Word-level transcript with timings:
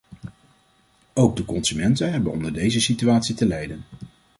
Ook 1.13 1.35
de 1.35 1.45
consumenten 1.45 2.11
hebben 2.11 2.31
onder 2.31 2.53
deze 2.53 2.81
situatie 2.81 3.35
te 3.35 3.47
lijden. 3.47 3.83